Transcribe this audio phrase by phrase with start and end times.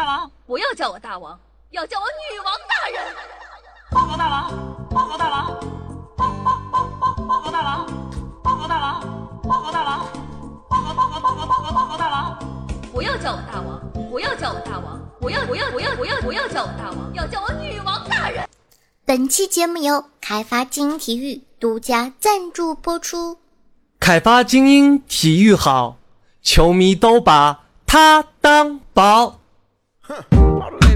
[0.00, 1.38] 大王，不要叫我大王，
[1.72, 3.14] 要叫我女王大人。
[3.90, 5.60] 报告大王，报告大王，
[6.16, 7.86] 报报报报报告大王，
[8.42, 10.06] 报告大王，报告大王，
[10.70, 12.38] 报告报告报告报告报告大王。
[12.90, 13.78] 不要叫我大王，
[14.08, 18.48] 不要叫我大王，不要不要不要不要不要叫我大王，要叫我女王大人。
[19.04, 23.36] 本期节目由开发精英体育独家赞助播出。
[23.98, 25.98] 开发精英体育好，
[26.40, 29.39] 球迷都把它当宝。
[30.10, 30.89] Huh.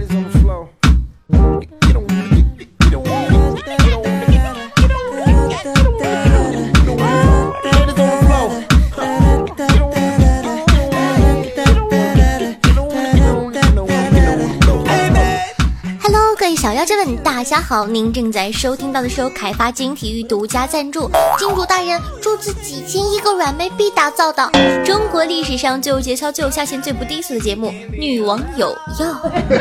[16.85, 17.87] 妖精们，大家好！
[17.87, 24.51] 您正在收听到的是由凯发金体育独家赞助，金主大人出资几千亿个软妹币打造的
[24.85, 29.07] 中国历史上最有节操、最有下限、最不低俗的节目《女王有药》。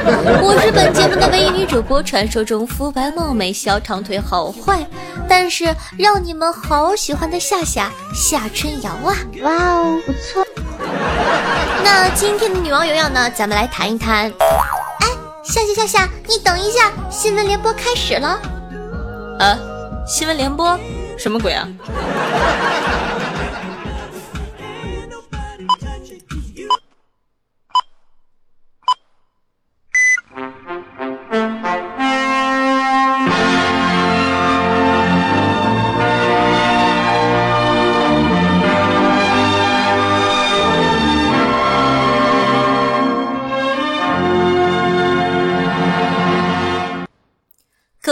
[0.44, 4.85] 我是本节目的唯一女主播，传说中肤白貌美、小长腿好坏，
[5.29, 9.16] 但是让你们好喜欢的夏夏夏春瑶啊！
[9.44, 10.46] 哇哦，不错。
[11.85, 14.29] 那今天的女王有药呢，咱们来谈一谈。
[15.44, 18.40] 夏夏夏夏，你等一下，新闻联播开始了。
[19.40, 19.60] 呃，
[20.08, 20.80] 新闻联播，
[21.18, 21.68] 什么鬼啊？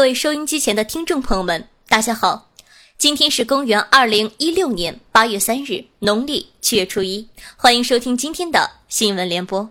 [0.02, 2.50] 各位收音机前的听众朋友们，大家好！
[2.98, 9.70] 今天是公元二零一六年八月三日，农历七月初一，欢迎收听今天的新闻联播。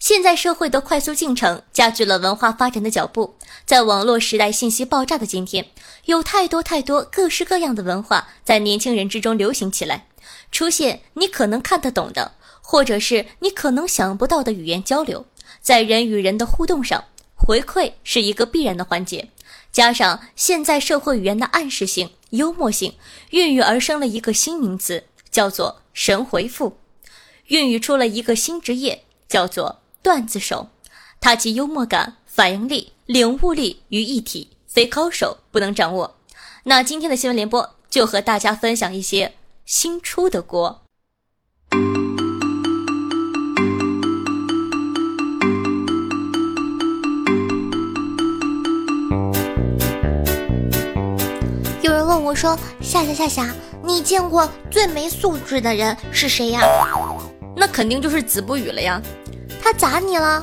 [0.00, 5.64] 现在社会的快速进程加剧了文化发展的脚步，在网络时代信息爆炸的今天，
[6.06, 10.08] 有太多太多各式各样的文化在年轻人之中流行起来，
[10.50, 15.24] 出现你可能看得懂的，或者是你可能想不到的语言交流，
[15.60, 17.04] 在人与人的互动上。
[17.38, 19.28] 回馈是一个必然的环节，
[19.76, 22.94] 加上现在社会语言的暗示性、幽默性，
[23.32, 26.78] 孕育而生了一个新名词，叫做“神回复”，
[27.48, 30.70] 孕育出了一个新职业，叫做“段子手”。
[31.20, 36.16] 他集幽默感、反应力、领悟力于一体，非高手不能掌握。
[36.64, 39.34] 那今天的新闻联播就和大家分享一些
[39.66, 40.86] 新出的锅。
[52.26, 53.54] 我说：“夏夏夏夏，
[53.84, 56.60] 你见过最没素质的人是谁呀？”
[57.54, 59.00] 那肯定就是子不语了呀。
[59.62, 60.42] 他咋你了？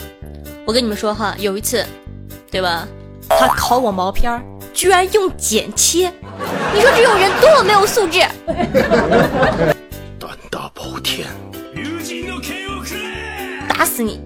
[0.66, 1.85] 我跟你们说哈，有一次，
[2.49, 2.88] 对吧？
[3.27, 4.41] 他烤我毛片儿，
[4.73, 6.09] 居然用剪切。
[6.73, 8.21] 你说这种人多么没有素质！
[10.17, 11.27] 胆大包天。
[13.67, 14.21] 打死你！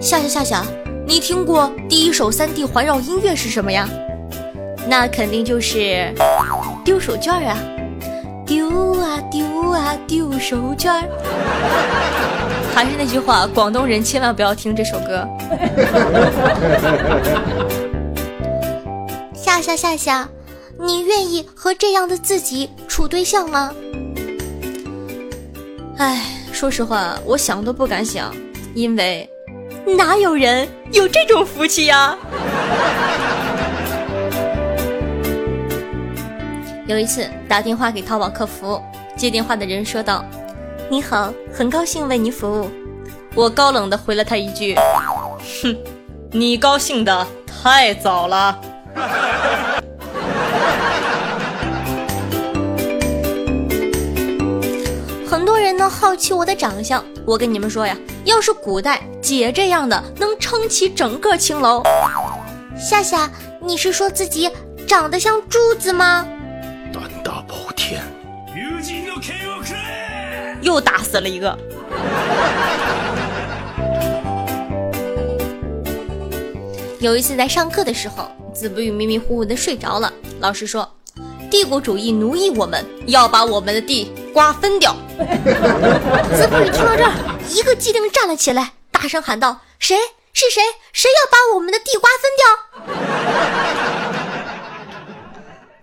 [0.00, 0.64] 夏夏夏夏，
[1.06, 3.88] 你听过第一首三 D 环绕音乐是什么呀？
[4.88, 6.12] 那肯定就是
[6.84, 7.56] 丢手绢啊！
[8.46, 11.02] 丢啊丢啊丢手绢儿。
[12.74, 15.26] 还是那句话，广东人千万不要听这首歌。
[19.34, 20.28] 夏夏夏夏，
[20.78, 23.72] 你愿意和这样的自己处对象吗？
[25.98, 28.34] 哎，说实话，我想都不敢想，
[28.74, 29.28] 因为
[29.86, 32.16] 哪有人有这种福气呀？
[36.86, 38.80] 有一次打电话给淘宝客服，
[39.14, 40.24] 接电话的人说道
[40.88, 42.70] ：“你好，很高兴为您服务。”
[43.36, 44.74] 我高冷的回了他一句
[45.62, 45.76] ：“哼，
[46.30, 48.58] 你高兴的太早了。
[55.28, 61.82] ”很多人呢好奇我的长相，我跟你们说呀，要是古代姐这样的能撑起整个青楼。
[62.78, 63.30] 夏夏，
[63.60, 64.50] 你是说自己
[64.86, 66.26] 长得像柱子吗？
[66.92, 68.02] 胆大包天。
[70.62, 71.58] 又打死了一个。
[77.00, 80.10] 有一次在上课的时候，子不语迷迷糊糊的睡着了。
[80.40, 80.90] 老师说
[81.54, 84.92] ：“帝国主义奴役我们，要把我们的地瓜分掉。”
[86.34, 87.12] 子不语听到这儿，
[87.48, 89.96] 一个机灵站了起来，大声喊道：“谁？
[90.32, 90.60] 是谁？
[90.92, 92.44] 谁要把我们的地瓜分掉？”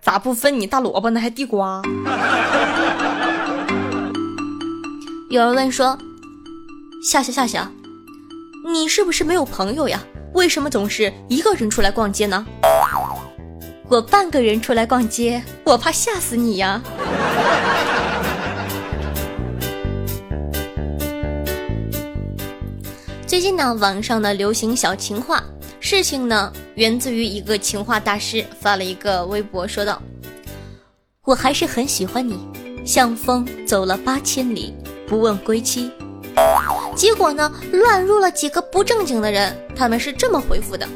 [0.03, 1.21] 咋不分你大萝卜呢？
[1.21, 1.81] 还地瓜？
[5.29, 5.97] 有人问说
[7.01, 7.71] ：“夏夏夏夏，
[8.69, 10.03] 你是不是没有朋友呀？
[10.33, 12.45] 为什么总是一个人出来逛街呢？
[13.91, 16.81] 我半个人出来逛街，我怕吓死你呀。
[23.27, 25.43] 最近呢，网上的流行小情话，
[25.81, 30.01] 事情呢源自于一个情话大师发了一个微博，说道
[31.25, 32.39] ：“我还是很喜欢你，
[32.85, 34.73] 像风走了八千里，
[35.05, 35.91] 不问归期。”
[36.95, 40.87] 结果呢，乱入了几个不正经的人，他们是这么回复的：“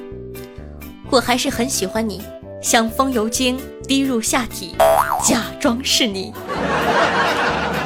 [1.12, 2.21] 我还是很喜欢你，
[2.66, 4.76] 像风油精滴入下体，
[5.24, 6.34] 假装是你。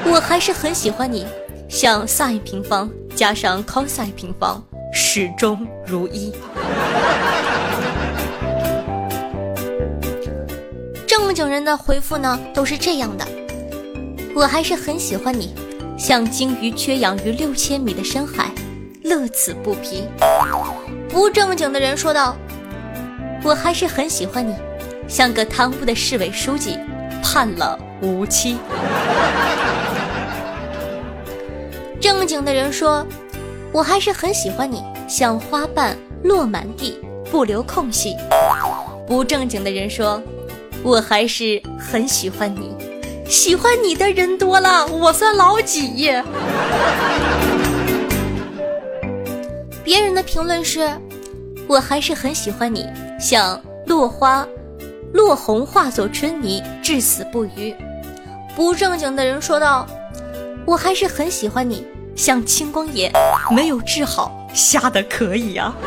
[0.05, 1.27] 我还是很喜欢你，
[1.67, 6.33] 像 sin 平方。”加上 cos 平方，始终如一。
[11.05, 13.27] 正经人的回复呢，都是这样的：
[14.33, 15.53] 我还是很喜欢你，
[15.97, 18.49] 像鲸鱼缺氧于六千米的深海，
[19.03, 20.05] 乐此不疲。
[21.09, 22.33] 不正经的人说道：
[23.43, 24.55] 我还是很喜欢你，
[25.09, 26.77] 像个贪污的市委书记，
[27.23, 28.57] 判了无期。
[31.99, 33.05] 正经的人说
[33.73, 36.99] ：“我还是很喜欢你，像花瓣落满地，
[37.31, 38.15] 不留空隙。”
[39.07, 40.21] 不正经的人说
[40.83, 42.75] ：“我还是很喜欢你，
[43.27, 45.87] 喜欢你的人多了，我算老几？”
[49.83, 50.87] 别人的评论是
[51.67, 52.85] ：“我还是很喜欢你，
[53.19, 54.47] 像落花
[55.13, 57.75] 落红化作春泥，至死不渝。”
[58.55, 59.87] 不正经的人说道。
[60.65, 63.11] 我还是很喜欢你，像青光眼，
[63.49, 65.73] 没有治好，瞎的可以啊。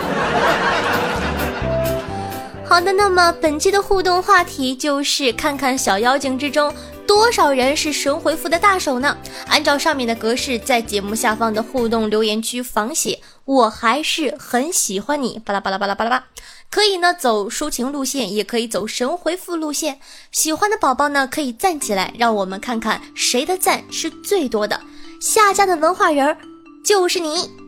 [2.64, 6.74] 好的，那么本期的互动话题就是看看小妖精之中
[7.14, 9.14] 多少人是神回复的大手呢？
[9.46, 13.20] 按照上面的格式，在节目下方的互动留言区仿写。
[13.44, 16.24] 我还是很喜欢你，巴拉巴拉巴拉巴拉巴。
[16.70, 20.00] 可以呢，走抒情路线，也可以走神回复路线。
[20.30, 24.80] 喜欢的宝宝呢，可以站起来，让我们看看谁的赞是最多的。
[25.20, 26.38] 下家的文化人儿
[26.82, 27.61] 就是你。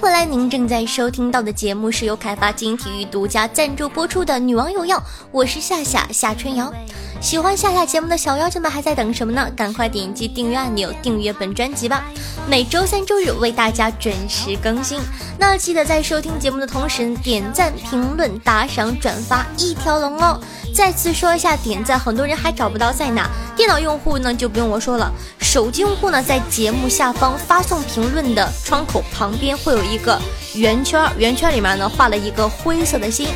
[0.00, 4.96] 回来，您正在收听到的节目是由凯发金体育独家赞助播出的《女王有药》，
[5.32, 6.72] 我是夏夏夏春瑶。
[7.20, 9.50] 喜欢夏夏节目的小妖精们还在等什么呢？
[9.56, 12.04] 赶快点击订阅按钮，订阅本专辑吧！
[12.46, 15.00] 每周三、周日为大家准时更新。
[15.36, 20.40] 那记得在收听节目的同时点赞、评论、打赏、转发一条龙哦！
[20.72, 23.28] 再次说一下点赞，很多人还找不到在哪。
[23.56, 30.20] 电脑用户呢就不用我说了，手机用户呢在节目下方发送评论的窗口旁边会有一个
[30.54, 33.26] 圆圈，圆圈里面呢画了一个灰色的心，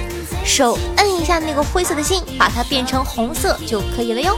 [0.44, 4.36] 手摁一下那个灰色的心，把它变成红色就可以了哟。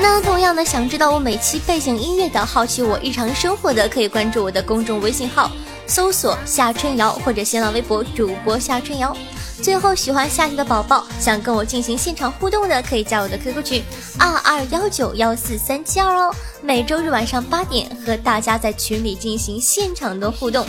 [0.00, 5.50] 那同样的，想知道我每期背景音乐的，好奇我日常生活的，可以关注我的公众微信号，
[5.86, 9.16] 搜索夏春瑶或者新浪微博主播夏春瑶。
[9.60, 13.82] 最后，喜欢夏天的宝宝想跟我进行现场互动的，可以加我的 QQ 群
[14.18, 16.32] 二二幺九幺四三七二哦。
[16.62, 20.64] 每周日晚上八点和大家在群里进行现场的互动。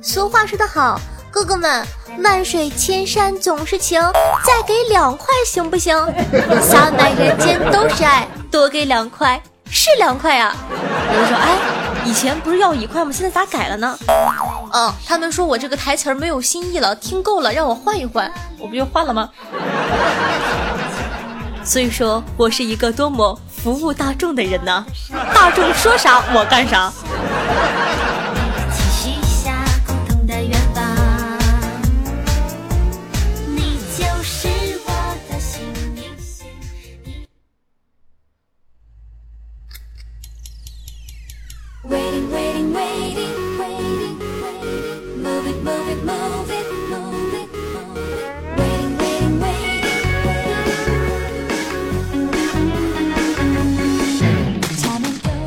[0.00, 1.00] 俗话说得好，
[1.34, 1.84] 哥哥们，
[2.22, 4.00] 万水千山总是情，
[4.46, 5.92] 再给两块行不行？
[6.62, 10.54] 洒满人间都是爱，多给两块是两块啊。
[11.12, 11.58] 有人说，哎，
[12.04, 13.10] 以前不是要一块吗？
[13.10, 13.98] 现在咋改了呢？
[14.72, 19.28] 嗯，他们说我这个台词没有新意了，听够了，让我换一换，我不就换了吗？
[21.64, 24.86] 所以说我是一个多么服务大众的人呢？
[25.34, 26.92] 大众说啥我干啥。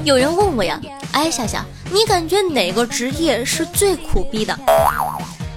[0.08, 0.80] 有人问我呀，
[1.12, 4.58] 哎，夏夏，你感觉哪个职业是最苦逼的？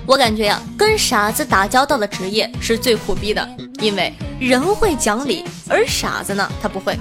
[0.04, 6.98] 我感觉呀，跟傻子打交道的职业是最苦逼的，因为人会讲理，而傻子呢，他不会。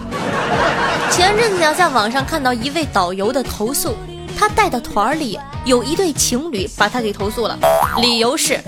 [1.10, 3.96] 前阵子呀，在网上看到一位导游的投诉，
[4.38, 7.58] 他带的团里有一对情侣把他给投诉了，
[8.00, 8.60] 理由是，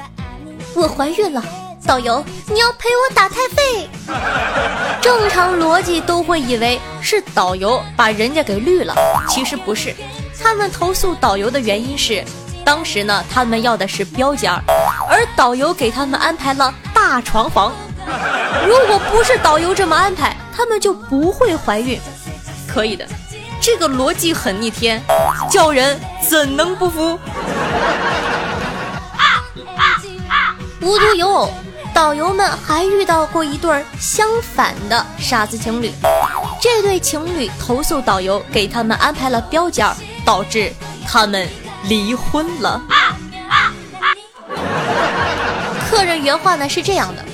[0.74, 1.44] 我怀孕了，
[1.86, 3.90] 导游，你要赔我打台费。
[5.02, 8.94] 正常逻辑都会以为是导游把人家给绿了，
[9.28, 9.94] 其实不是。
[10.42, 12.24] 他们投诉导游的原因是，
[12.64, 14.52] 当时呢他们要的是标间，
[15.10, 17.74] 而导游给他们安排了大床房。
[18.68, 22.00] 如果不是导游这么安排，他们就不会怀孕。
[22.68, 23.06] 可以的，
[23.60, 25.02] 这个逻辑很逆天，
[25.50, 27.20] 叫人怎能不服？
[30.82, 31.54] 无独有偶，
[31.94, 35.92] 导游们还遇到过一对相反的傻子情侣。
[36.62, 39.88] 这对情侣投诉导游给他们安排了标间，
[40.26, 40.72] 导致
[41.06, 41.48] 他们
[41.84, 42.82] 离婚了。
[45.90, 47.26] 客人原话呢是这样的：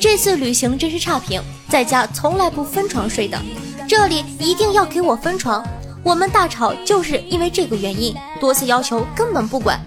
[0.00, 3.40] 这次旅行真是差评，在家从来不分床睡的，
[3.88, 5.64] 这里一定要给我分床。
[6.02, 9.80] 我们大吵就是因为这个原因，多次要求根本不管。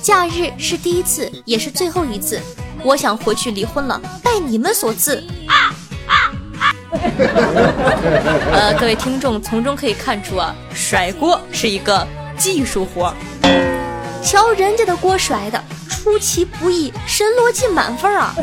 [0.00, 2.40] 假日是第一次，也是最后一次。
[2.82, 5.22] 我想回去离婚了，拜你们所赐。
[8.52, 12.06] 呃，各位听众从中可以看出啊，甩锅是一个
[12.36, 13.12] 技术活。
[14.22, 18.34] 瞧人家的锅甩的出其不意，神逻辑满分啊！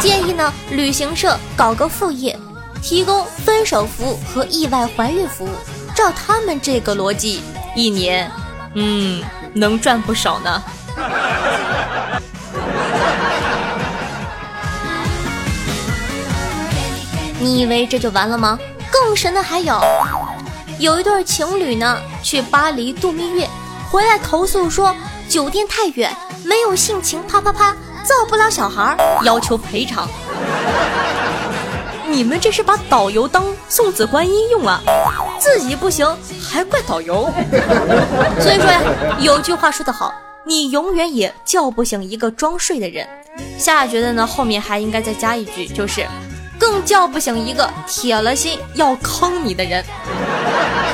[0.00, 2.36] 建议呢，旅行社搞个副业。
[2.82, 5.48] 提供分手服务和意外怀孕服务，
[5.94, 7.42] 照他们这个逻辑，
[7.74, 8.30] 一年，
[8.74, 9.22] 嗯，
[9.54, 10.62] 能赚不少呢。
[17.44, 18.58] 你以为这就完了吗？
[18.90, 19.78] 更神的还有，
[20.78, 23.46] 有一对情侣呢，去巴黎度蜜月，
[23.90, 24.96] 回来投诉说
[25.28, 26.10] 酒店太远，
[26.42, 27.72] 没有性情，啪啪啪，
[28.02, 30.08] 造不了小孩，要求赔偿。
[32.08, 34.80] 你们这是把导游当送子观音用啊？
[35.38, 36.08] 自己不行
[36.42, 37.30] 还怪导游？
[38.40, 38.80] 所以说呀，
[39.20, 40.14] 有句话说得好，
[40.46, 43.06] 你永远也叫不醒一个装睡的人。
[43.58, 46.06] 夏觉得呢，后面还应该再加一句，就是
[46.64, 49.84] 更叫不醒一个铁了心要坑你的人。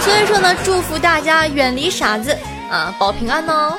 [0.00, 2.36] 所以说呢，祝福大家远离傻子
[2.68, 3.78] 啊，保平安哦。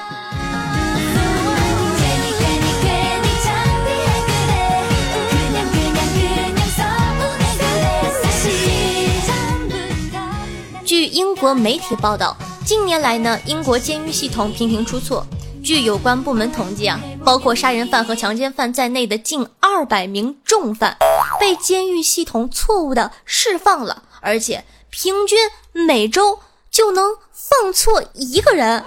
[10.86, 15.26] 据英国媒体报道，近年来呢，英国监狱系统频频出错。
[15.62, 20.98] 据有关部门统计啊，包括杀人犯和强奸犯在内的近二百名重犯
[21.40, 25.38] 被监狱系统错误的释放了，而且平均
[25.72, 28.84] 每周就能放错一个人。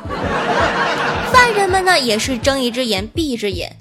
[1.33, 3.77] 犯人们呢，也是睁一只眼闭一只眼。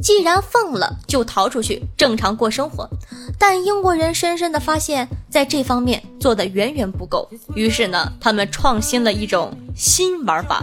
[0.00, 2.88] 既然放了，就逃出去正常过生活。
[3.36, 7.28] 但英国人深深的发现，在这方面做的远远不够。
[7.54, 10.62] 于是呢，他们创新了一种新玩法。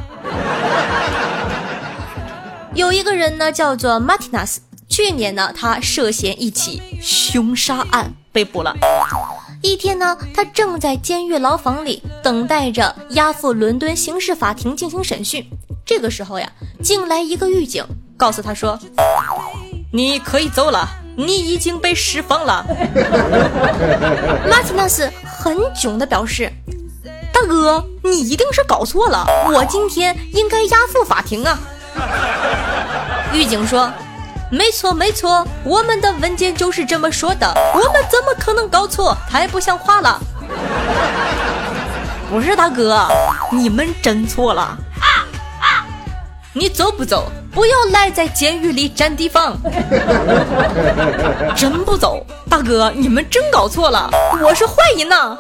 [2.76, 4.58] 有一个人呢，叫做 Martinus，
[4.90, 8.76] 去年呢，他涉嫌一起凶杀案被捕了。
[9.62, 15.50] 一天呢，他正在监狱牢房里等待着押赴伦敦刑事法庭进行审讯。
[15.86, 16.52] 这个时候呀，
[16.84, 17.86] 进来一个狱警。
[18.18, 18.78] 告诉他说
[19.94, 22.66] ：“你可以走了，你已经被释放了。”
[24.50, 26.52] 马蒂纳斯很囧的表示
[27.34, 31.58] ：“大哥，你一定是搞错了，我今天应该押赴法庭啊。”
[33.34, 33.92] 狱警说
[34.52, 39.18] ：“没错，没错，我们的文件就是这么说的，我们怎么可能搞错？
[39.30, 40.20] 太不像话了。”
[42.30, 43.08] 不是大哥，
[43.52, 44.78] 你们真错了。
[46.54, 47.30] 你走不走？
[47.52, 49.58] 不要赖在监狱里占地方。
[51.56, 54.10] 真不走，大哥，你们真搞错了，
[54.42, 55.38] 我是坏人呐。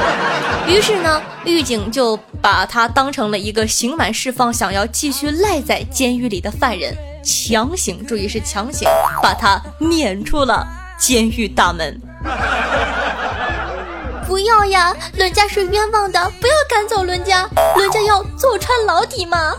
[0.66, 8.88] 于是呢，狱警就把他当成了一个刑满释放、想要继续赖在监狱里的犯人，强行，注意是强行，
[9.22, 10.66] 把他撵出了
[10.98, 12.00] 监狱大门。
[14.26, 19.54] 不要呀，伦家是冤枉的，不要赶走伦家，伦家要坐穿牢底吗？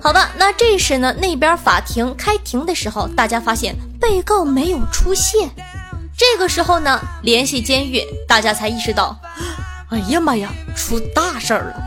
[0.00, 5.50] 好吧，那这时呢，那边法庭开庭的时候，大家发现被告没有出现。
[6.16, 9.14] 这个时候呢，联系监狱，大家才意识到，
[9.92, 11.82] 哎呀妈呀，出大事儿了。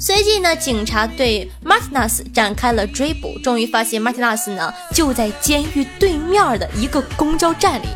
[0.00, 7.88] 随即呢，警察对马蒂纳斯展开了追捕，终于发现马蒂纳斯呢就在监狱对面的一个公交站里。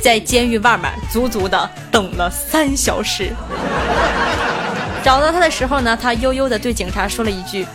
[0.00, 3.34] 在监狱外面足足的等了三小时，
[5.04, 7.66] 找到他的时候呢，他悠悠的对警察说了一句：“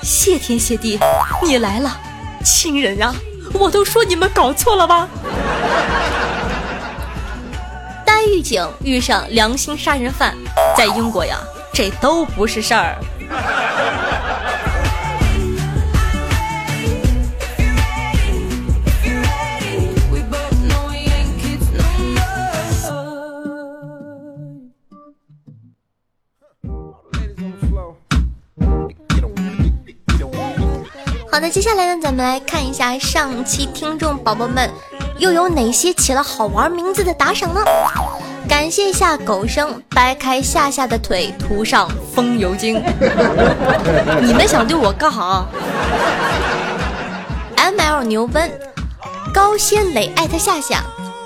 [0.00, 0.96] 谢天谢地，
[1.42, 1.98] 你来了，
[2.44, 3.12] 亲人啊！
[3.52, 5.08] 我都说你们搞错了吧。”
[8.30, 10.34] 狱警遇上良心杀人犯，
[10.76, 11.36] 在英国呀，
[11.72, 12.96] 这都不是事儿。
[31.32, 34.70] 好的，接下来呢，咱们来看一下上期听众宝宝们
[35.20, 37.60] 又有哪些起了好玩名字的打赏呢？
[38.48, 42.82] 感谢一下狗生掰开夏夏的腿，涂上风油精。
[44.22, 45.46] 你们想对我干哈
[47.54, 48.50] ？M L 牛奔，
[49.32, 50.82] 高仙磊艾特夏夏，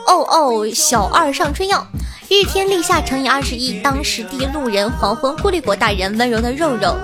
[0.08, 1.86] 哦哦，小二上春药，
[2.28, 6.96] 日天立夏乘以二十一，当时地路人黄昏孤立果大人温柔的肉肉。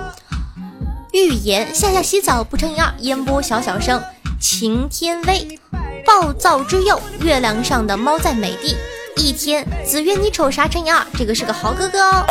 [1.13, 4.01] 预言夏夏洗澡不乘以二，烟波小小声，
[4.41, 5.57] 晴天微，
[6.05, 8.75] 暴躁之右，月亮上的猫在美丽。
[9.15, 12.25] 一天，子曰你瞅啥乘以二，这个是个好哥哥哦。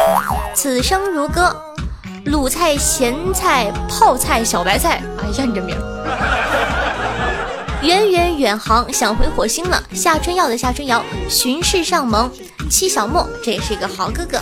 [0.54, 1.54] 此生如歌，
[2.24, 5.02] 鲁菜、咸菜、泡菜、小白菜。
[5.22, 5.76] 哎呀，你这名。
[7.82, 9.82] 远远远航，想回火星了。
[9.92, 12.30] 夏春耀的夏春瑶，巡视上蒙，
[12.70, 14.38] 七小莫，这也是一个好哥哥。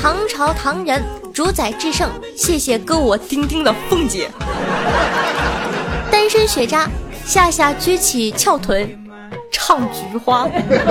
[0.00, 1.02] 唐朝唐人。
[1.32, 4.30] 主宰制胜，谢谢哥我丁丁的凤姐。
[6.10, 6.86] 单身雪渣，
[7.32, 8.86] 夏夏撅起翘臀，
[9.50, 10.46] 唱菊花。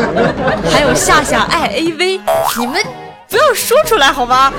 [0.73, 2.19] 还有夏夏爱 AV，
[2.57, 2.83] 你们
[3.29, 4.51] 不要说出来好吗？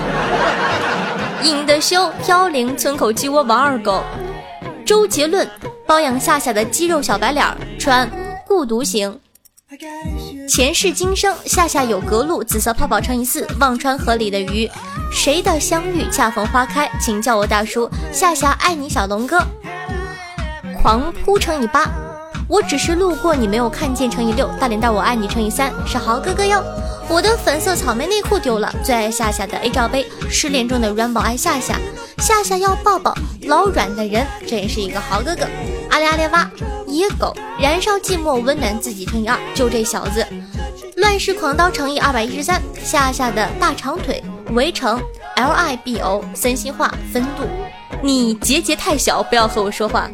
[1.43, 4.05] 尹德修飘零村口鸡窝王二狗，
[4.87, 5.45] 周杰伦
[5.85, 7.45] 包养夏夏的肌肉小白脸，
[7.81, 8.09] 穿
[8.47, 9.19] 孤独行。
[10.49, 14.71] 前世今生，夏夏有隔路，紫色泡泡乘以四，忘川河里的鱼。
[15.11, 17.91] 谁的相遇恰逢花开，请叫我大叔。
[18.12, 19.45] 夏夏爱你，小龙哥。
[20.83, 21.89] 狂扑乘以八，
[22.49, 24.51] 我只是路过，你没有看见乘以六。
[24.59, 26.61] 大脸蛋我爱你乘以三，是好哥哥哟。
[27.09, 30.05] 我的粉色草莓内裤丢了，最爱夏夏的 A 罩杯。
[30.29, 31.79] 失恋中的软宝爱夏夏，
[32.19, 35.47] 夏夏要抱抱老软的人，这也是一个好哥哥。
[35.91, 36.51] 阿里阿里哇，
[36.89, 40.27] 野狗燃烧寂寞，温暖自己乘以二，就这小子。
[40.97, 44.21] 乱世狂刀乘以二百一十三，夏夏的大长腿。
[44.51, 45.01] 围城
[45.37, 47.45] L I B O 森心化分度，
[48.03, 50.11] 你结节太小，不要和我说话。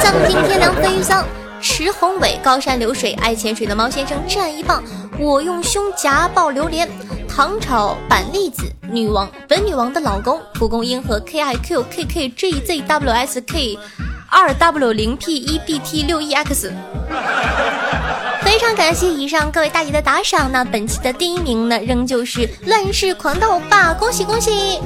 [0.00, 1.24] 丧尽天良飞桑，
[1.60, 4.82] 池宏伟高山流水爱潜水的猫先生战一棒，
[5.18, 6.88] 我用胸夹爆榴莲。
[7.28, 13.78] 唐朝板栗子女王本女王的老公蒲公英和 K I Q K K J Z W S K
[14.28, 16.72] 二 W 零 P 一 B T 六 E X。
[18.48, 24.80] 非常感谢以上各位大爷的打赏，那本期的第一名呢，仍旧是乱世狂刀霸，恭喜恭喜！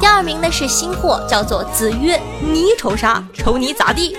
[0.00, 3.22] 第二名呢是新货，叫做子曰，你瞅啥？
[3.34, 4.16] 瞅你咋地？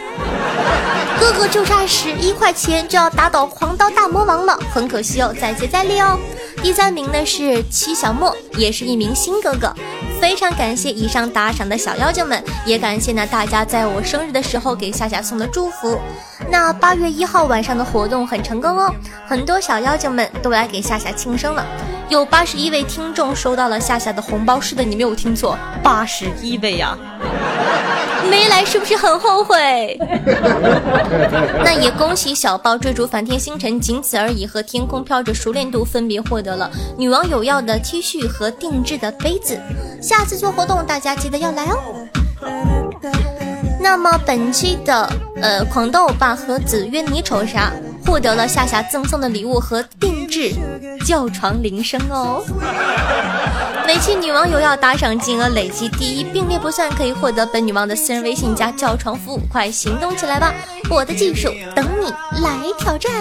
[1.20, 6.16] 哥哥就差十一块钱就要打倒狂刀大魔王了，很可惜哦，再接再厉哦。
[6.62, 9.74] 第三名呢是七小莫，也是一名新哥哥。
[10.22, 16.00] 非常感谢以上打赏的小妖精们，也感谢呢大家在我生日的时候给夏夏送的祝福。
[16.54, 18.94] 那八月一号晚上的活动很成功哦，
[19.26, 21.66] 很多小妖精们都来给夏夏庆生了，
[22.10, 24.62] 有八十一位听众收到了夏夏的红包。
[24.62, 26.96] 是的，你没有听错，八十一位呀。
[28.30, 29.98] 没来是不是很后悔？
[31.66, 34.46] 那也恭喜小包追逐梵天星辰，仅此而已。
[34.46, 39.60] 和天空飘着熟练度分别获得了女王有要的 T 恤和定制的杯子。
[40.00, 41.80] 下次做活动，大家记得要来哦。
[43.84, 47.70] 那么本期的呃狂豆欧巴和子约你瞅啥？
[48.06, 50.54] 获得了夏夏赠送的礼物和定制
[51.06, 52.42] 叫床铃声哦。
[53.86, 60.54] 每期女王有要打赏金额累计第一并列不算，可以获得本女王的私人微信加叫床服务，快行动起来吧！
[60.90, 62.10] 我的技术等你
[62.42, 63.12] 来挑战。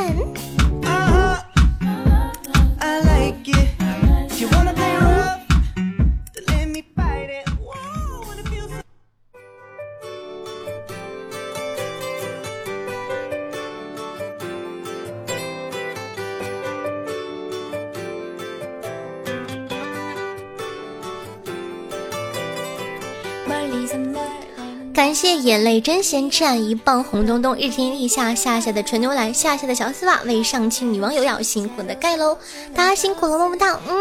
[25.43, 32.39] 眼泪真咸，吃俺一棒红咚咚，日天立夏，夏夏的纯牛奶，夏夏的小丝袜，为上期女网友要辛苦的盖喽，
[32.75, 33.97] 大家辛苦了，么么哒，嗯。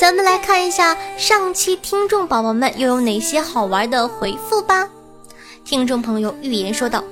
[0.00, 4.88] 咱们来看一下上期听众宝宝们又有哪些好玩的回复吧。
[5.64, 7.04] 听众朋友预言说道：“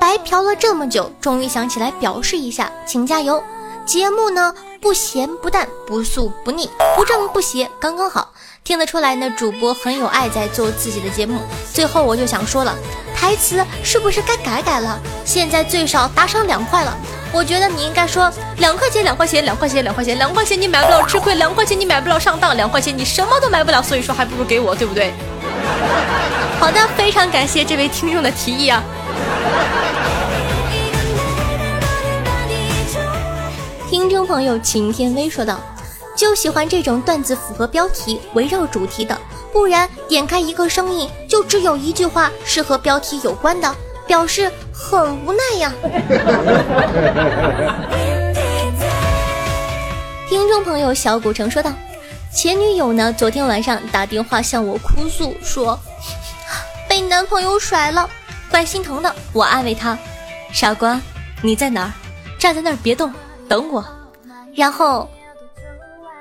[0.00, 3.42] 白嫖了这么久，终于想起来表示一下，请加油。
[3.84, 8.32] 节目呢，不咸不淡，不素不腻，不正不邪，刚刚好。”
[8.64, 11.40] 听得出来呢，主播很有爱，在做自己的节目。
[11.72, 12.74] 最后我就想说了，
[13.14, 14.98] 台词是不是该改改了？
[15.24, 16.92] 现在最少打赏两块了，
[17.32, 25.12] 我觉得你应该说两块钱，两块钱，两块钱，两块钱，两块钱你买不了吃亏，两块钱你买不了上当，两块钱你什么都买不了，所以说还不如给我，对不对？
[26.58, 28.82] 好的，非常感谢这位听众的提议啊。
[33.96, 35.58] 听众朋友秦天威说道。
[36.14, 39.18] 就喜欢这种段子符合标题、围绕主题的，
[39.54, 43.74] 不然点开一个声音，就只有一句话是和标题有关的，
[44.06, 45.72] 表示很无奈呀。
[50.28, 51.72] 听众朋友小古城说道
[52.30, 55.78] ：“前女友呢，昨天晚上打电话向我哭诉说，
[56.86, 58.06] 被男朋友甩了，
[58.50, 59.16] 怪心疼的。
[59.32, 59.96] 我安慰她，
[60.52, 61.00] 傻瓜，
[61.40, 61.92] 你在哪儿？
[62.38, 63.10] 站在那儿别动，
[63.48, 63.84] 等我。
[64.54, 65.08] 然后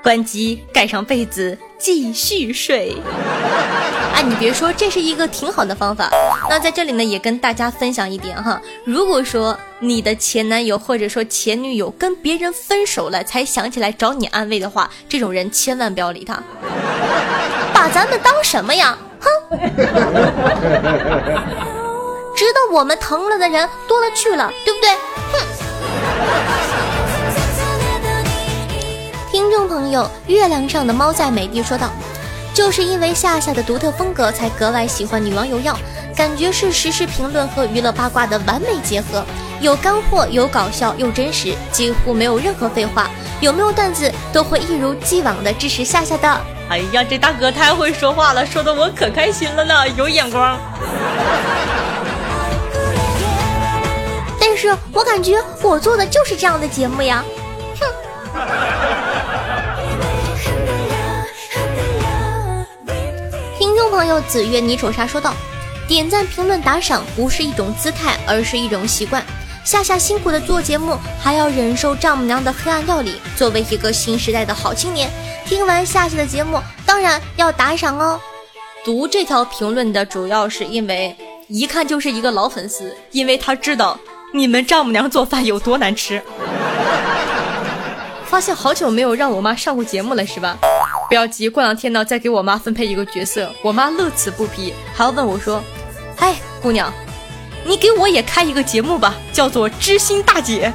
[0.03, 2.95] 关机，盖上被子，继续睡。
[4.13, 6.09] 哎，你别说，这是一个挺好的方法。
[6.49, 16.41] 那在这里呢，也跟大家分享一点哈，如果说你的前男友或者说前女友跟别人分手了，才想起来找你安慰的话，这种人千万不要理他，
[17.73, 18.97] 把咱们当什么呀？
[19.19, 19.29] 哼！
[22.35, 24.89] 知道我们疼了的人多了去了，对不对？
[25.33, 25.39] 哼！
[29.35, 31.89] 听众朋友，月亮上的猫在美帝说道。
[32.53, 35.77] 就是因为夏夏的独特风格，才格外喜欢女王有药，
[36.15, 39.25] 感觉是实时评论和娱乐八卦的完美结合，
[39.59, 43.09] 有干货，有搞笑，又真实，几乎没有任何废话。
[43.41, 46.41] 有没有段子都会一如既往的支持夏夏的。
[46.69, 50.57] 哎呀，这大哥太会说话了，说的我可开心了呢，有眼光。
[54.39, 57.21] 但是我感觉我做的就是这样的节目呀，
[63.95, 65.07] 朋友子月，你瞅啥？
[65.07, 65.33] 说道
[65.87, 69.23] ：“点赞、评论、打赏不是一种姿态，而是一种习惯。
[69.63, 73.21] 夏夏辛苦的做节目，还要忍受丈母娘的黑暗料理。
[73.37, 75.09] 作为一个新时代的好青年，
[75.45, 78.19] 听完夏夏的节目，当然要打赏哦。
[78.83, 81.15] 读这条评论的主要是因为
[81.47, 83.97] 一看就是一个老粉丝，因为他知道
[84.33, 86.21] 你们丈母娘做饭有多难吃。
[88.25, 90.57] 发现好久没有让我妈上过节目了，是吧？”
[91.07, 93.51] 不要急，过两天呢再给我妈分配一个角色。
[93.61, 95.63] 我妈乐此不疲，还要问我说
[96.17, 96.91] ：“哎，姑娘，
[97.63, 100.73] 你给我也开一个节目吧，叫做知心大姐。”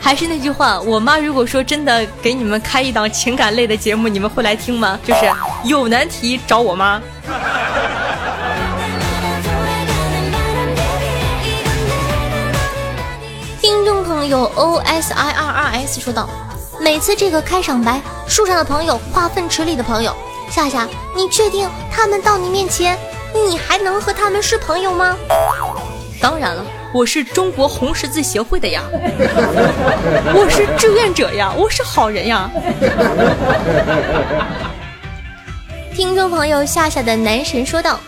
[0.00, 4.98] 还是那句话，我妈如果说真的给你们开一档情感类的节目，你们会来听吗？
[5.04, 5.20] 就是
[5.64, 7.02] 有难题找我妈。
[13.60, 16.30] 听众朋友 O S I R R S 说道。
[16.80, 20.14] 每次这个开场白，树上的朋友，化粪池里的朋友，
[20.50, 22.96] 夏夏，你确定他们到你面前，
[23.34, 25.16] 你还能和他们是朋友吗？
[26.20, 26.64] 当然了，
[26.94, 28.82] 我是中国红十字协会的呀，
[30.34, 32.48] 我是志愿者呀，我是好人呀。
[35.94, 37.98] 听众朋友，夏夏的男神说道：“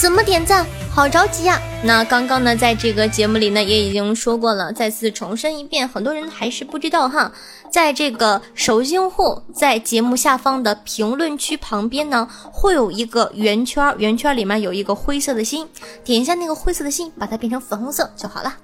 [0.00, 0.64] 怎么点赞？
[0.90, 7.30] 好着急呀！”那刚刚呢，在这个节目里呢，也已经说过了，再次重申一遍，很多人还是不知道哈。
[7.70, 15.68] 在这个手机用户在节目下方的评论区旁边呢，会有一个圆圈，圆圈里面有一个灰色的心，
[16.02, 18.54] 点一下那个灰色的心，把它变成粉红色就好了。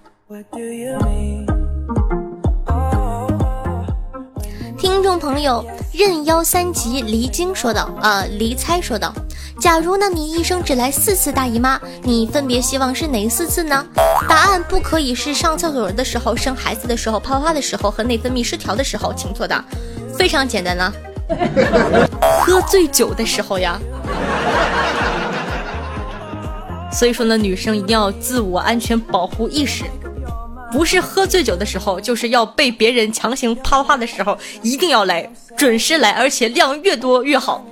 [4.78, 9.12] 听众朋友任幺三级离经说道，呃，离猜说道。
[9.58, 13.84] 假如呢，你一生只来四次大姨妈，你分别希望是哪四次呢？
[14.28, 19.64] 答案不可以是上厕所的时候、生孩子的时候、啪啪啪的时候和内分泌失调的时候，请作答。
[20.14, 20.92] 非常简单呢，
[22.44, 23.78] 喝醉酒的时候呀。
[26.92, 29.84] 所以说呢，女生一定要自我安全保护意识，
[30.70, 37.64] 不是喝醉酒的时候，就是要被别人强行啪啪的时候，一定要来，准时来，而且量越多越好。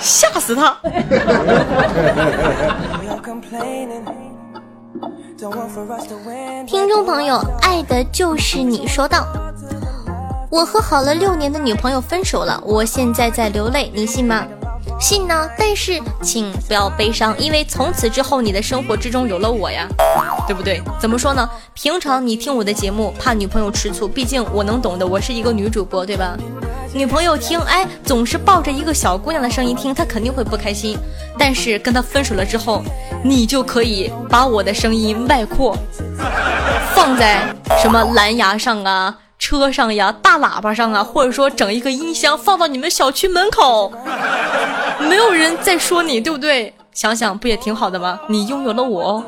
[0.00, 0.76] 吓死他！
[6.66, 9.26] 听众朋友，爱的就是你说道
[10.50, 14.46] ：“我和好了六年的女朋友分手了，我现在在流泪，你信吗？
[15.00, 19.88] 信呢，但是请不要悲伤，因为从此之后你的生活之中有了我呀，
[20.46, 20.80] 对不对？
[21.00, 21.48] 怎么说呢？
[21.72, 26.36] 平常你听我的节目，怕女朋友吃醋，毕竟我能懂的，我是一个女主播，对吧？
[26.92, 30.98] 女朋友听，哎，总是抱着一个小姑娘的声音听，她肯定会不开心。
[31.38, 32.82] 但是跟她分手了之后，
[33.24, 35.74] 你就可以把我的声音外扩，
[36.94, 37.42] 放在
[37.80, 43.92] 什么蓝牙上啊、车上呀、大喇叭上啊，或者说整一个音箱放到你们小区门口，
[45.10, 46.72] 没有人再说你，对不对？
[46.92, 48.20] 想想不也挺好的吗？
[48.28, 49.24] 你拥有了我。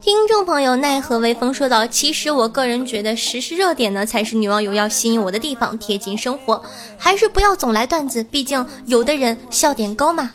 [0.00, 6.62] 听众朋友，奈何微风说道：“其实我个人觉得，时事热点呢才是女网友要吸引我的地方，贴近生活，
[6.96, 10.30] 还是不要总来段子，毕竟有的人笑点高嘛，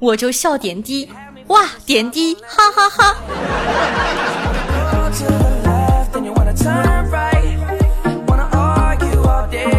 [0.00, 1.08] 我就笑点低，
[1.46, 3.16] 哇，点低，哈哈哈。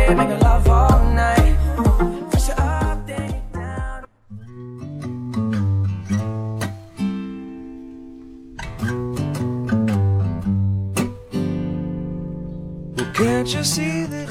[0.08, 0.95] Make a love all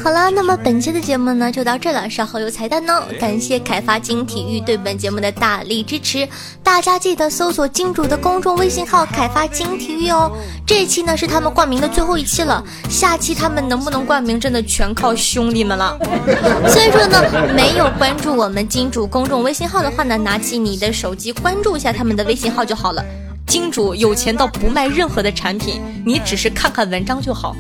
[0.03, 2.09] 好了，那么本期的节目呢就到这了。
[2.09, 6.27] 稍后有彩蛋哦，感谢凯发金体育对本节目的大力支持，
[6.63, 10.31] 大家记得搜索金主的公众微信号“凯发金体育”哦。
[10.67, 15.99] 这一期呢是他们冠名的最后一期了，下期他们能不能冠名，真的全靠兄弟们了。
[16.69, 17.23] 所以说呢，
[17.55, 23.05] 没有关注我们金主公众微信号的话呢，拿起你的手机关注一下他们的微信号就好了。
[23.47, 27.55] 金主有钱到不卖任何的产品，你只是看看文章就好。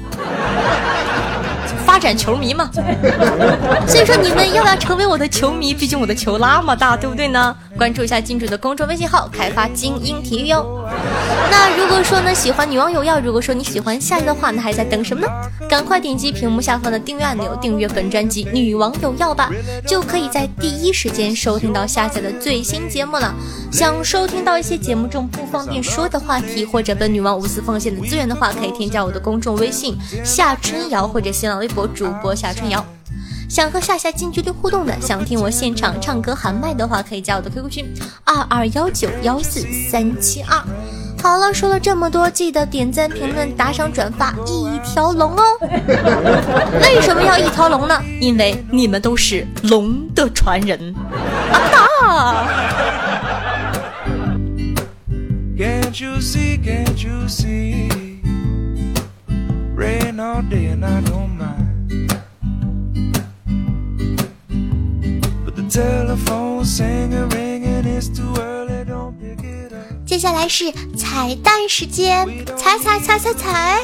[1.94, 2.68] 发展球迷嘛，
[3.86, 5.72] 所以说你们要不要成为我的球迷？
[5.72, 7.54] 毕竟我的球那么大，对不对呢？
[7.76, 10.64] 关注一下金主的公众微信号“开发精英体育”哟。
[11.50, 15.28] 那如果说呢喜欢女王有药，如果说你喜欢夏夏的话，那还在等什么呢？
[15.68, 19.50] 赶快点击屏幕下方的订阅按钮，订阅本专辑《女王有药》吧，
[19.86, 23.34] 就可以在第一时间收听到夏夏的最新节目了。
[23.72, 32.84] 想收听到一些节目中不方便说的话题，或者本女王无私奉献的资源的话，可以添加我的公众微信夏春瑶或者新浪微博主播夏春瑶。
[33.48, 40.62] 想和夏夏近距离互动的，想听我现场唱歌喊麦的话，可以加我的 QQ 群二二幺九幺四三七二。
[41.22, 45.42] 好了，说了这么多，记得点赞、评论、打赏、转发，一条龙哦！
[46.82, 47.98] 为什么要一条龙呢？
[48.20, 50.94] 因为你们都是龙的传人
[51.50, 52.48] 啊哈
[55.56, 57.88] ！Can't you see, can't you see?
[59.76, 61.63] Rain all day and I don't mind.
[70.06, 72.24] 接下来是彩蛋时间，
[72.56, 73.82] 彩彩彩彩彩！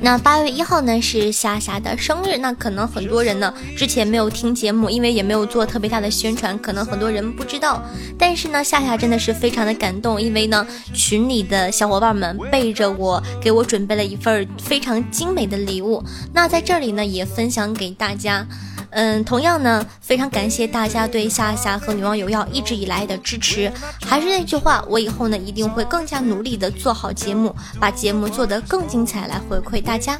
[0.00, 7.82] 那八月一号呢是夏夏的生日，那可能很多人呢之前没有听节目，因为也没有做特别大的宣传，可能很多人不知道。
[8.16, 16.02] 但是呢，夏夏真的是非常的感动，因为呢群里的小伙伴们背着我，给我准备了一份非常精美的礼物。
[16.32, 18.46] 那在这里呢也分享给大家。
[18.90, 23.70] 嗯，同样呢，非常感谢大家对夏夏和女王有药一直以来的支持。
[24.02, 30.18] 还是那句话，我以后呢一定会更加努力的做好节目，把节目做得更精彩，来回馈大家。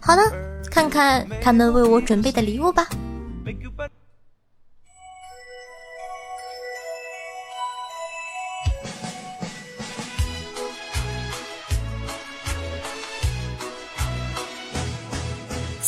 [0.00, 0.22] 好了，
[0.70, 2.86] 看看他们为我准备的礼物吧。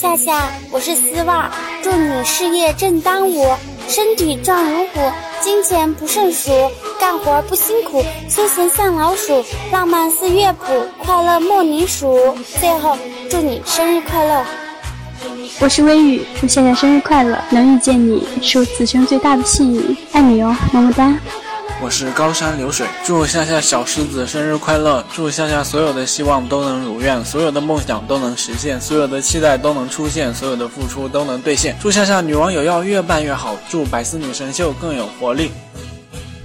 [0.03, 1.49] 夏夏，我是丝袜，
[1.81, 3.55] 祝你事业正当午，
[3.87, 6.51] 身体壮如虎，金钱不胜数，
[6.99, 10.65] 干活不辛苦，休闲像老鼠，浪漫似乐谱，
[10.99, 12.37] 快乐莫你数。
[12.59, 12.99] 最后，
[13.31, 14.45] 祝你生日快乐！
[15.61, 17.39] 我是微雨，祝夏夏生日快乐！
[17.51, 21.17] 能遇见你是我此生最大的幸运，爱你哦，么么哒。
[21.83, 25.05] 我是高山流水，祝夏夏小狮子生日快乐！
[25.13, 31.77] 祝夏夏所有的希望都能如愿，所有的梦想都能实现，所有的期待都能出现，所有的付出都能兑现。
[31.83, 35.51] 祝夏夏女王有药越办越好，祝百思女神秀更有活力。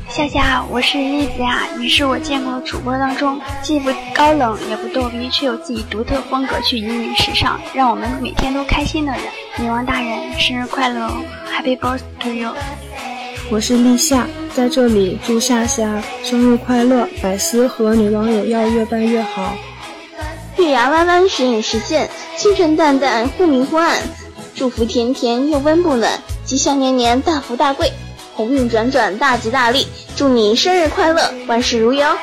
[0.09, 9.21] 夏夏，我是栗子呀，你是我见过的主播当中既不高冷也不逗逼，却有自己独特风格去引领时尚，让我们每天都开心的人。
[9.59, 11.11] 女王大人，生日快乐哦
[11.55, 12.49] ！Happy birthday to you！
[13.51, 19.55] 我是立夏，在这里祝夏夏生日快乐，百思和女网友要越办越好。
[20.57, 24.01] 月牙弯弯，时隐时现，清晨淡淡，忽明忽暗。
[24.55, 26.11] 祝福甜甜又温不暖，
[26.43, 27.93] 吉祥年年大富大贵，
[28.33, 29.85] 鸿运转转大吉大利。
[30.15, 32.17] 祝你生日快乐，万事如意哦！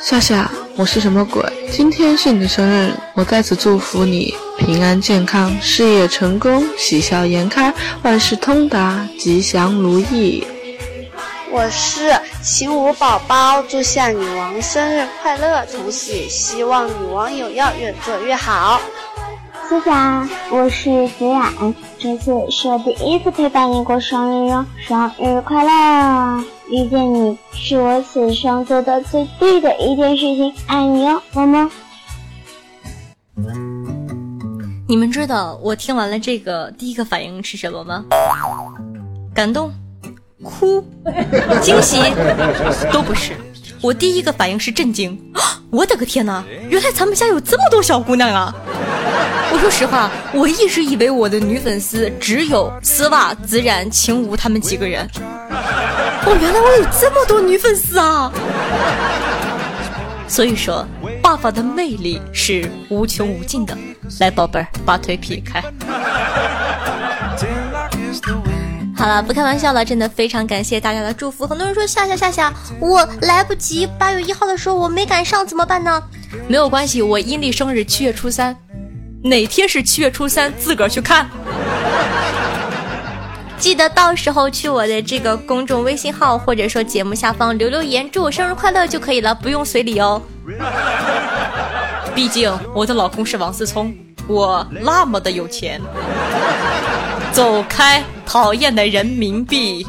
[0.00, 1.44] 夏夏，我是什么鬼？
[1.70, 7.70] 今天是你的生日，我在此祝福你平安健康，事业成功，喜笑颜开，
[8.00, 10.42] 万事通达，吉祥如意。
[11.52, 18.80] 我是晴武宝宝，祝夏女王生日快乐，同时也希望女王有药越做越好。
[19.68, 26.44] 思夏，我是子冉，这次是我第一次陪伴你过生日哟，生日快乐！
[26.70, 31.70] 遇见你是我此生做的最对的一件事情，爱你哦，么么。
[34.88, 38.04] 你们知道我听完了这个第一个反应是什么吗？
[39.34, 39.72] 感动、
[40.42, 40.84] 哭、
[41.60, 41.98] 惊喜，
[42.92, 43.32] 都不是。
[43.80, 46.44] 我第一个反应是震惊，啊我的个天哪！
[46.68, 48.54] 原来咱们家有这么多小姑娘啊！
[49.52, 55.08] 我说实话，我一直以为我的女粉丝只有丝袜、子冉、晴武他们几个人。
[55.16, 58.30] 哦，原来我有这么多女粉丝啊！
[60.28, 60.86] 所以说，
[61.22, 63.76] 爸爸的魅力是无穷无尽的。
[64.18, 65.62] 来，宝贝儿，把腿劈开。
[69.00, 71.46] 好了，不开玩笑了，真的非常感谢大家的祝福。
[71.46, 76.02] 很多人说夏夏夏夏，我来不及，八月一号的时候我没赶上，怎么办呢？
[76.46, 78.54] 没有关系，我阴历生日七月初三，
[79.22, 81.26] 哪天是七月初三，自个儿去看。
[83.56, 90.20] 记得到时候去我的这个公众微信号，或者说节目下方留留言，祝我生日快乐就可以了，不用随礼哦。
[92.14, 93.94] 毕竟我的老公是王思聪，
[94.26, 95.80] 我那么的有钱。
[97.32, 99.86] 走开，讨厌的人民币。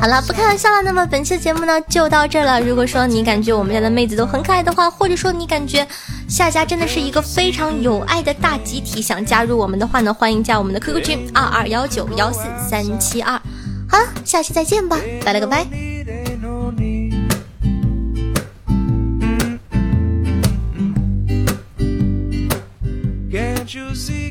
[0.00, 0.82] 好了，不开玩笑了。
[0.82, 2.60] 那么本期节目呢就到这了。
[2.60, 5.86] 如果说你感觉我们家的妹子都很可爱的话，或者说你感觉
[6.28, 13.32] 夏家真的是一个非常有爱的大集体，想加入我们的话呢，欢迎加我们的 QQ 群二二幺九幺四三七二。
[13.88, 15.95] 好了，下期再见吧，拜了个拜。
[23.74, 24.25] You see?